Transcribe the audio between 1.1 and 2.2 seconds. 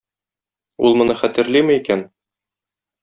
хәтерлиме икән?